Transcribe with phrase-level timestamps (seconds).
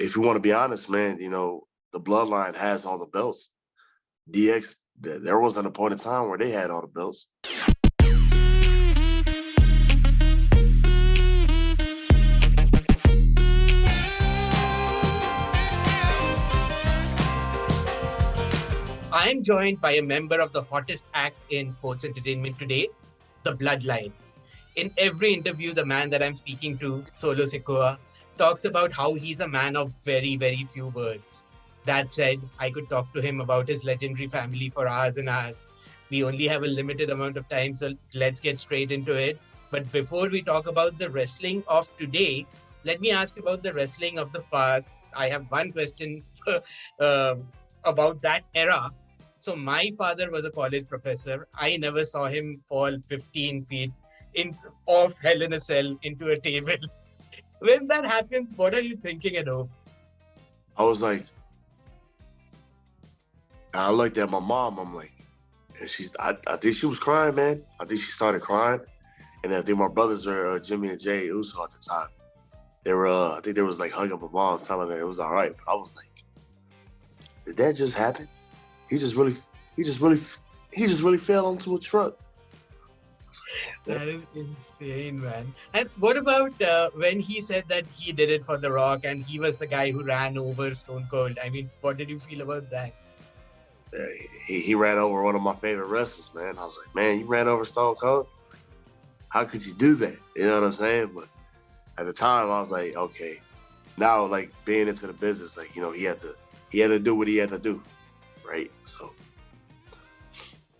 [0.00, 3.50] if you want to be honest, man, you know, the bloodline has all the belts.
[4.30, 7.28] DX, there wasn't a point in time where they had all the belts.
[19.12, 22.88] I'm joined by a member of the hottest act in sports entertainment today,
[23.42, 24.12] the Bloodline.
[24.76, 27.98] In every interview, the man that I'm speaking to, Solo Sikoa,
[28.36, 31.44] talks about how he's a man of very, very few words.
[31.84, 35.68] That said, I could talk to him about his legendary family for hours and hours.
[36.10, 39.38] We only have a limited amount of time, so let's get straight into it.
[39.70, 42.46] But before we talk about the wrestling of today,
[42.84, 44.90] let me ask about the wrestling of the past.
[45.14, 46.22] I have one question
[47.00, 47.36] uh,
[47.84, 48.90] about that era
[49.40, 51.48] so my father was a college professor.
[51.54, 53.90] I never saw him fall 15 feet
[54.34, 54.54] in
[54.84, 56.76] off Hell in a Cell into a table.
[57.60, 59.70] when that happens, what are you thinking at home?
[60.76, 61.24] I was like,
[63.72, 64.78] I looked at my mom.
[64.78, 65.12] I'm like,
[65.80, 67.62] and she's, I, I think she was crying, man.
[67.78, 68.80] I think she started crying.
[69.44, 72.08] And I think my brothers were uh, Jimmy and Jey Uso at the time.
[72.82, 75.18] They were, uh, I think they was like hugging my mom, telling her it was
[75.18, 75.54] all right.
[75.56, 76.08] But I was like,
[77.46, 78.28] did that just happen?
[78.88, 79.34] He just really,
[79.76, 80.18] he just really,
[80.72, 82.18] he just really fell onto a truck.
[83.86, 85.54] That is insane, man.
[85.74, 89.24] And what about uh, when he said that he did it for The Rock and
[89.24, 91.38] he was the guy who ran over Stone Cold?
[91.42, 92.94] I mean, what did you feel about that?
[93.92, 94.06] Yeah,
[94.46, 96.58] he, he ran over one of my favorite wrestlers, man.
[96.58, 98.28] I was like, man, you ran over Stone Cold?
[99.30, 100.16] How could you do that?
[100.36, 101.10] You know what I'm saying?
[101.14, 101.28] But
[101.98, 103.40] at the time, I was like, okay.
[103.96, 106.36] Now, like being into the business, like you know, he had to
[106.70, 107.82] he had to do what he had to do
[108.50, 108.70] right?
[108.84, 109.12] So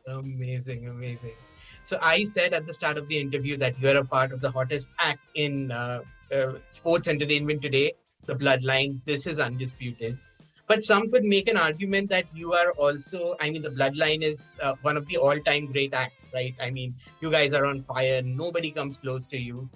[0.06, 1.34] amazing, amazing.
[1.82, 4.50] So I said at the start of the interview that you're a part of the
[4.50, 7.92] hottest act in uh, uh, sports entertainment today,
[8.26, 9.04] the Bloodline.
[9.04, 10.18] This is undisputed.
[10.66, 14.56] But some could make an argument that you are also, I mean, the Bloodline is
[14.62, 16.54] uh, one of the all time great acts, right?
[16.60, 19.68] I mean, you guys are on fire, nobody comes close to you.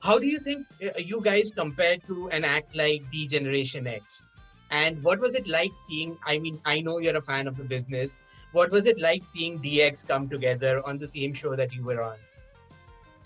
[0.00, 4.28] How do you think uh, you guys compare to an act like D-Generation X?
[4.72, 6.18] And what was it like seeing?
[6.26, 8.18] I mean, I know you're a fan of the business.
[8.54, 12.00] What was it like seeing DX come together on the same show that you were
[12.00, 12.16] on?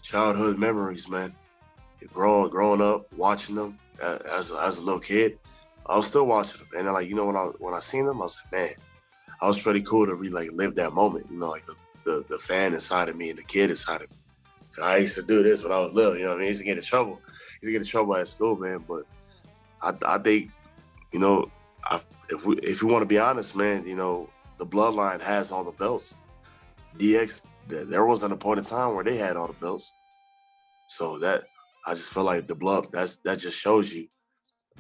[0.01, 1.35] Childhood memories, man.
[2.15, 5.39] Growing, growing up, watching them uh, as a, as a little kid,
[5.85, 8.07] I was still watching them, and then like you know when I when I seen
[8.07, 8.75] them, I was like, man,
[9.43, 11.27] I was pretty cool to really like live that moment.
[11.31, 11.75] You know, like the,
[12.05, 14.17] the, the fan inside of me and the kid inside of me.
[14.71, 16.17] So I used to do this when I was little.
[16.17, 17.21] You know, I mean, I used to get in trouble.
[17.27, 18.83] I used to get in trouble at school, man.
[18.89, 19.05] But
[19.83, 20.51] I, I think
[21.13, 21.51] you know,
[21.85, 22.01] I,
[22.31, 25.65] if we if we want to be honest, man, you know, the bloodline has all
[25.65, 26.15] the belts.
[26.99, 29.93] DX, there wasn't a point in time where they had all the belts.
[30.89, 31.45] So that
[31.87, 34.09] I just feel like the blood that's that just shows you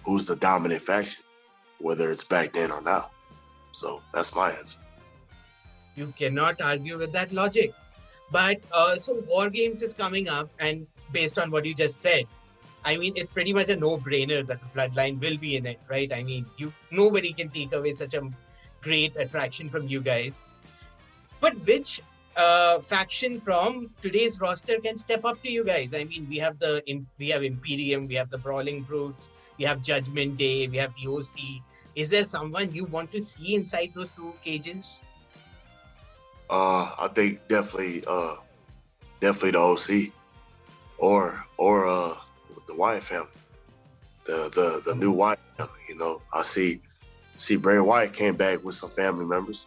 [0.05, 1.23] who's the dominant faction,
[1.81, 3.11] whether it's back then or now.
[3.73, 4.79] So that's my answer.
[5.95, 7.73] You cannot argue with that logic.
[8.31, 12.25] But uh, so War Games is coming up, and based on what you just said,
[12.85, 16.13] I mean, it's pretty much a no-brainer that the bloodline will be in it, right?
[16.13, 18.23] I mean, you nobody can take away such a
[18.83, 20.45] great attraction from you guys.
[21.41, 22.01] But which
[22.37, 25.95] uh, faction from today's roster can step up to you guys?
[25.95, 26.83] I mean, we have the
[27.19, 31.09] we have Imperium, we have the Brawling Brutes, we have Judgment Day, we have the
[31.11, 31.63] OC.
[31.95, 35.03] Is there someone you want to see inside those two cages?
[36.49, 38.37] Uh, I think definitely, uh,
[39.21, 40.13] definitely the OC,
[40.97, 42.15] or or uh,
[42.67, 43.29] the Wyatt family,
[44.25, 45.83] the the the new Wyatt family.
[45.89, 46.81] You know, I see
[47.39, 49.67] see Bray Wyatt came back with some family members.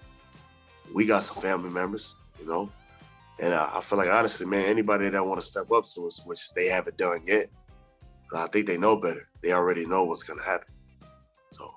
[0.94, 2.72] We got some family members, you know,
[3.40, 6.22] and I, I feel like honestly, man, anybody that want to step up to us,
[6.26, 7.48] which they haven't done yet,
[8.36, 9.28] I think they know better.
[9.42, 10.68] They already know what's gonna happen.
[11.52, 11.74] So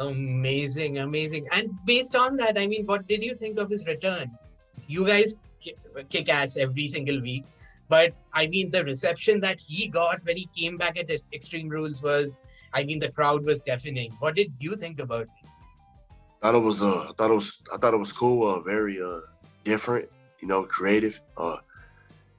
[0.00, 1.46] amazing, amazing.
[1.52, 4.30] And based on that, I mean, what did you think of his return?
[4.86, 5.36] You guys
[6.08, 7.44] kick ass every single week.
[7.88, 12.02] But I mean, the reception that he got when he came back at Extreme Rules
[12.02, 12.42] was,
[12.72, 14.12] I mean, the crowd was deafening.
[14.18, 15.28] What did you think about it?
[16.42, 18.60] I thought it was, uh, I thought it was, I thought it was cool, uh,
[18.60, 19.20] very uh,
[19.64, 20.08] different,
[20.40, 21.58] you know, creative, uh,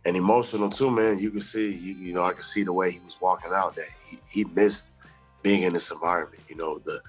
[0.05, 1.19] and emotional too, man.
[1.19, 3.75] You can see, you, you know, I could see the way he was walking out
[3.75, 4.91] that he, he missed
[5.43, 6.41] being in this environment.
[6.49, 7.01] You know, the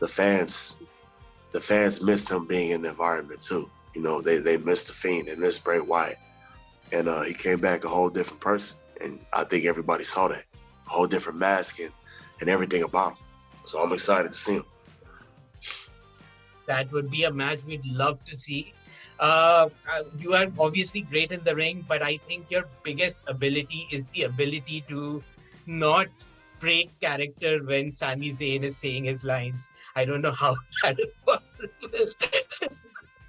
[0.00, 0.76] the fans,
[1.52, 3.70] the fans missed him being in the environment too.
[3.94, 6.16] You know, they they missed the fiend and this Bray Wyatt
[6.92, 8.76] and uh, he came back a whole different person.
[9.00, 10.44] And I think everybody saw that,
[10.86, 11.92] a whole different mask and,
[12.40, 13.24] and everything about him.
[13.66, 14.64] So I'm excited to see him.
[16.66, 18.72] That would be a match we'd love to see.
[19.18, 23.86] Uh, uh, you are obviously great in the ring, but I think your biggest ability
[23.92, 25.22] is the ability to
[25.66, 26.08] not
[26.58, 29.70] break character when Sami Zayn is saying his lines.
[29.94, 31.68] I don't know how that is possible.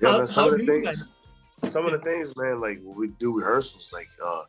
[0.02, 1.12] yeah, man, some, of the things,
[1.66, 4.44] some of the things, man, like we do rehearsals, like uh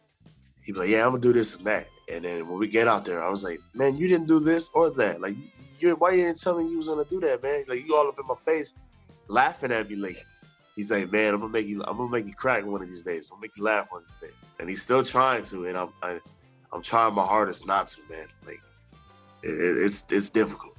[0.63, 1.89] he'd be like, Yeah, I'm gonna do this and that.
[2.11, 4.69] And then when we get out there, I was like, Man, you didn't do this
[4.75, 5.21] or that.
[5.21, 5.37] Like
[5.79, 7.65] you why you didn't tell me you was gonna do that, man?
[7.69, 8.75] Like you all up in my face
[9.29, 10.25] laughing at me like
[10.77, 13.03] he's like, Man, I'm gonna make you I'm gonna make you crack one of these
[13.03, 13.29] days.
[13.31, 14.39] I'm gonna make you laugh one of these days.
[14.59, 16.21] And he's still trying to, and I'm I, am
[16.73, 18.27] i am trying my hardest not to, man.
[18.47, 18.63] Like
[19.43, 20.77] it, it's it's difficult.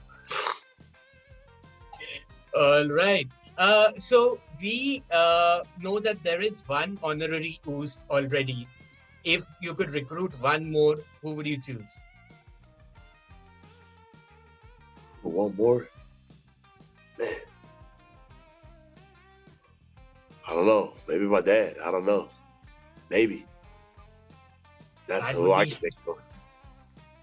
[2.55, 3.27] All right.
[3.57, 8.67] Uh, so we uh, know that there is one honorary Uce already.
[9.23, 12.03] If you could recruit one more, who would you choose?
[15.21, 15.87] One more,
[17.17, 17.29] man.
[20.45, 20.93] I don't know.
[21.07, 21.77] Maybe my dad.
[21.83, 22.27] I don't know.
[23.09, 23.45] Maybe.
[25.07, 26.17] That's that who I can think of.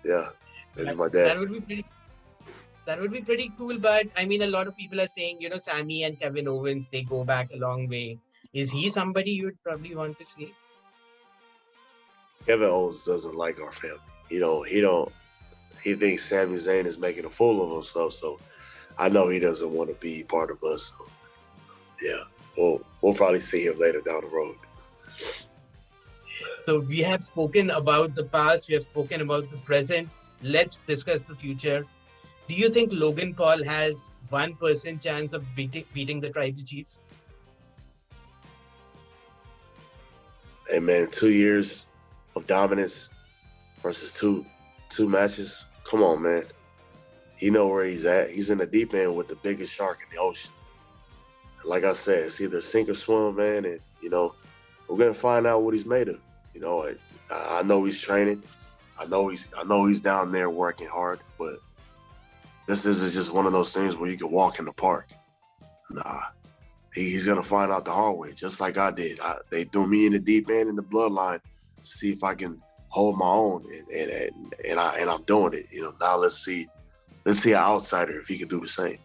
[0.02, 0.30] Yeah.
[0.76, 1.26] Maybe that, my dad.
[1.26, 1.84] That would be pretty.
[2.86, 3.78] That would be pretty cool.
[3.78, 6.88] But I mean, a lot of people are saying, you know, Sami and Kevin Owens,
[6.88, 8.18] they go back a long way.
[8.54, 10.54] Is he somebody you'd probably want to see?
[12.46, 13.98] Kevin Owens doesn't like our family.
[14.28, 14.66] He don't.
[14.66, 15.12] He don't.
[15.82, 18.12] He thinks Sami Zayn is making a fool of himself.
[18.12, 18.38] So
[18.98, 20.92] I know he doesn't want to be part of us.
[20.98, 21.06] So,
[22.02, 22.24] yeah,
[22.56, 24.56] we'll we'll probably see him later down the road.
[26.60, 28.68] So we have spoken about the past.
[28.68, 30.08] We have spoken about the present
[30.42, 31.86] let's discuss the future.
[32.48, 36.98] Do you think Logan Paul has one percent chance of beating beating the tribal chief?
[40.68, 41.86] Hey man, two years
[42.36, 43.10] of dominance
[43.82, 44.44] versus two
[44.88, 45.66] two matches.
[45.84, 46.44] Come on, man.
[47.36, 48.30] He know where he's at.
[48.30, 50.52] He's in the deep end with the biggest shark in the ocean.
[51.64, 53.64] like I said, it's either sink or swim, man.
[53.64, 54.34] And you know,
[54.88, 56.20] we're gonna find out what he's made of.
[56.54, 56.86] You know,
[57.30, 58.42] I, I know he's training.
[58.98, 61.54] I know he's I know he's down there working hard, but
[62.66, 65.08] this isn't just one of those things where you can walk in the park.
[65.90, 66.22] Nah,
[66.94, 69.18] he, he's gonna find out the hard way, just like I did.
[69.20, 71.40] I, they threw me in the deep end in the bloodline
[71.82, 75.66] see if I can hold my own, and and and, I and I'm doing it.
[75.70, 76.66] You know, now let's see,
[77.24, 78.98] let's see an outsider if he can do the same.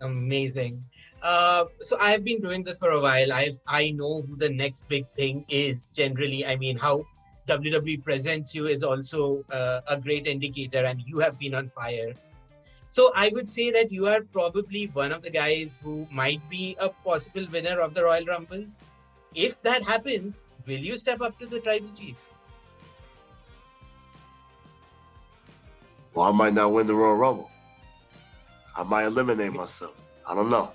[0.00, 0.84] Amazing.
[1.22, 3.32] Uh, so I've been doing this for a while.
[3.32, 5.90] I I know who the next big thing is.
[5.90, 7.04] Generally, I mean, how
[7.48, 12.12] WWE presents you is also uh, a great indicator, and you have been on fire.
[12.88, 16.76] So I would say that you are probably one of the guys who might be
[16.78, 18.66] a possible winner of the Royal Rumble.
[19.34, 22.28] If that happens, will you step up to the tribal chief?
[26.14, 27.50] Well, I might not win the Royal Rumble.
[28.76, 29.94] I might eliminate myself.
[30.26, 30.72] I don't know.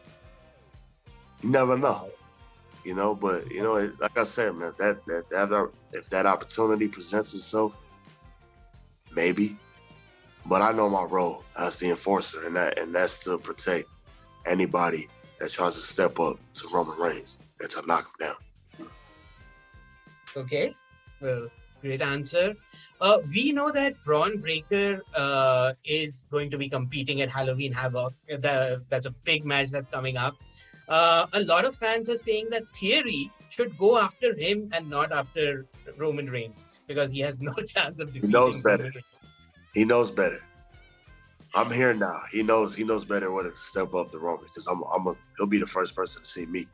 [1.42, 2.12] You never know
[2.84, 3.16] you know.
[3.16, 7.34] But you know, like I said, man, that that that uh, if that opportunity presents
[7.34, 7.80] itself,
[9.16, 9.58] maybe.
[10.46, 13.88] But I know my role as the enforcer, and that and that's to protect
[14.46, 15.08] anybody
[15.40, 18.49] that tries to step up to Roman Reigns and to knock him down.
[20.36, 20.76] Okay,
[21.22, 21.48] well,
[21.82, 22.56] great answer.
[23.02, 28.14] Uh, we know that Bron Breakker uh, is going to be competing at Halloween Havoc.
[28.28, 30.36] The, that's a big match that's coming up
[30.90, 35.12] uh, a lot of fans are saying that Theory should go after him and not
[35.12, 35.66] after
[35.98, 38.30] Roman Reigns because he has no chance of defeating.
[38.30, 38.92] He knows better.
[39.76, 40.42] He knows better.
[41.56, 42.22] I'm here now.
[42.32, 42.76] He knows.
[42.76, 44.84] He knows better when to step up to Roman because I'm.
[44.94, 45.08] I'm.
[45.08, 46.68] A, he'll be the first person to see me.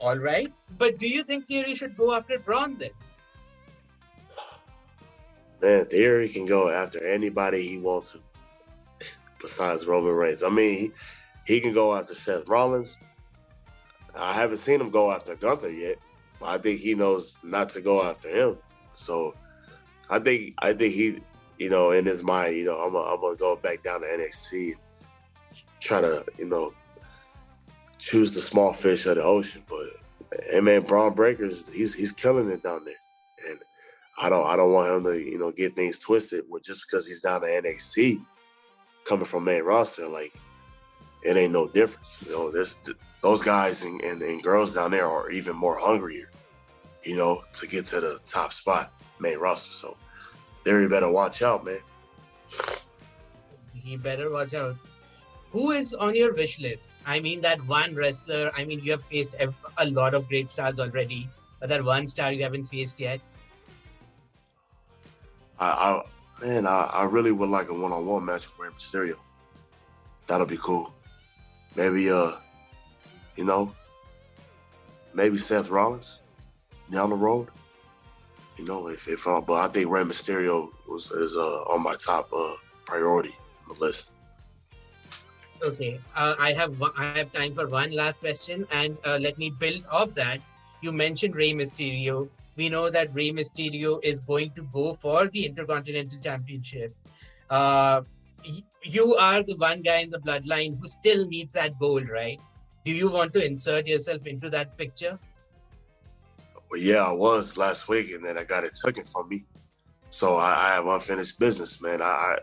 [0.00, 2.90] All right, but do you think Theory should go after Bron then?
[5.60, 8.20] Man, Theory can go after anybody he wants to,
[9.40, 10.42] besides Roman Reigns.
[10.42, 10.92] I mean,
[11.44, 12.96] he can go after Seth Rollins.
[14.14, 15.98] I haven't seen him go after Gunther yet.
[16.42, 18.56] I think he knows not to go after him.
[18.92, 19.34] So
[20.08, 21.20] I think I think he,
[21.58, 24.74] you know, in his mind, you know, I'm gonna, go back down to NXT,
[25.80, 26.72] try to, you know,
[28.10, 29.62] choose the small fish of the ocean.
[29.68, 29.86] But
[30.50, 32.94] hey, man, Bron Breakkers, he's he's killing it down there,
[33.48, 33.60] and
[34.18, 36.44] I don't I don't want him to, you know, get things twisted.
[36.48, 38.24] With just because he's down to NXT,
[39.04, 40.34] coming from main roster, like
[41.22, 42.24] it ain't no difference.
[42.26, 42.78] You know, this
[43.22, 46.30] those guys and, and, and, girls down there are even more hungrier,
[47.04, 49.70] you know, to get to the top spot, main roster.
[49.70, 49.96] So
[50.64, 51.78] there you better watch out, man.
[53.72, 54.76] He better watch out.
[55.52, 56.90] Who is on your wish list?
[57.04, 58.52] I mean, that one wrestler.
[58.56, 59.34] I mean, you have faced
[59.78, 61.28] a lot of great stars already,
[61.58, 63.20] but that one star you haven't faced yet.
[65.58, 69.16] I, I man, I, I really would like a one-on-one match with Rey Mysterio.
[70.26, 70.94] That'll be cool.
[71.74, 72.32] Maybe uh,
[73.36, 73.74] you know,
[75.14, 76.22] maybe Seth Rollins
[76.90, 77.48] down the road.
[78.56, 81.94] You know, if if uh, but I think Rey Mysterio was is uh, on my
[81.94, 82.54] top uh,
[82.84, 83.34] priority
[83.68, 84.12] on the list.
[85.62, 89.50] Okay, uh, I have I have time for one last question, and uh, let me
[89.50, 90.40] build off that.
[90.80, 92.30] You mentioned Rey Mysterio.
[92.56, 96.94] We know that Rey Mysterio is going to go for the Intercontinental Championship.
[97.50, 98.02] Uh,
[98.82, 102.40] you are the one guy in the bloodline who still needs that gold, right?
[102.86, 105.18] Do you want to insert yourself into that picture?
[106.70, 109.44] Well, yeah, I was last week, and then I got it taken from me.
[110.08, 112.00] So I, I have unfinished business, man.
[112.00, 112.38] I,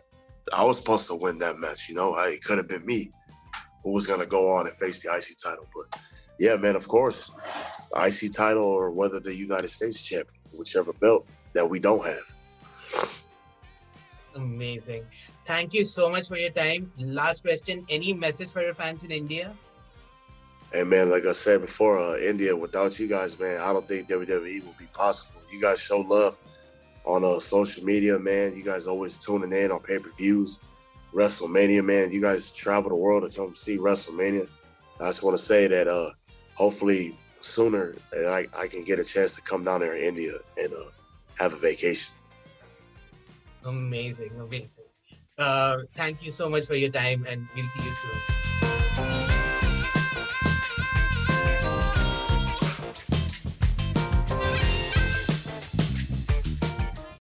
[0.54, 1.90] I, was supposed to win that match.
[1.90, 3.12] You know, I, it could have been me
[3.84, 5.68] who was gonna go on and face the IC title.
[5.76, 6.00] But
[6.40, 7.32] yeah, man, of course,
[7.96, 13.10] IC title or whether the United States champion, whichever belt that we don't have.
[14.36, 15.04] Amazing.
[15.46, 16.92] Thank you so much for your time.
[16.98, 19.56] Last question Any message for your fans in India?
[20.72, 24.10] Hey, man, like I said before, uh, India, without you guys, man, I don't think
[24.10, 25.42] WWE will be possible.
[25.50, 26.38] You guys show love
[27.08, 28.56] on uh, social media, man.
[28.56, 30.60] You guys always tuning in on pay per views.
[31.14, 32.12] WrestleMania, man.
[32.12, 34.48] You guys travel the world to come see WrestleMania.
[35.00, 36.12] I just want to say that uh,
[36.54, 40.74] hopefully sooner I, I can get a chance to come down there in India and
[40.74, 40.90] uh,
[41.36, 42.14] have a vacation.
[43.64, 44.84] Amazing, amazing.
[45.38, 49.17] Uh, thank you so much for your time, and we'll see you soon.